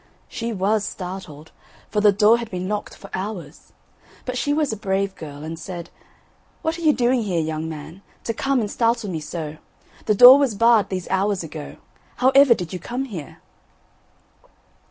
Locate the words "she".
0.27-0.51, 4.35-4.51